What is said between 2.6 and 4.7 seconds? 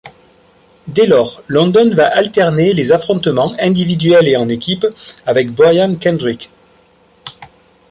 les affrontements individuels et en